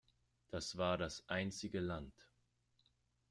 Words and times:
Das 0.47 0.77
war 0.79 0.97
das 0.97 1.29
einzige 1.29 1.79
Land! 1.79 2.27